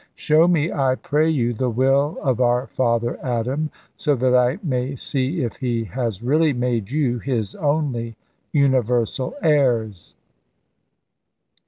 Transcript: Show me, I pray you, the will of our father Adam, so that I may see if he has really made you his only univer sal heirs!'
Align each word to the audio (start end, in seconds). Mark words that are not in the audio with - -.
Show 0.15 0.47
me, 0.47 0.71
I 0.73 0.95
pray 0.95 1.29
you, 1.29 1.53
the 1.53 1.69
will 1.69 2.17
of 2.23 2.41
our 2.41 2.65
father 2.65 3.19
Adam, 3.23 3.69
so 3.97 4.15
that 4.15 4.33
I 4.35 4.57
may 4.63 4.95
see 4.95 5.43
if 5.43 5.57
he 5.57 5.83
has 5.83 6.23
really 6.23 6.53
made 6.53 6.89
you 6.89 7.19
his 7.19 7.53
only 7.53 8.15
univer 8.51 9.07
sal 9.07 9.35
heirs!' 9.43 10.15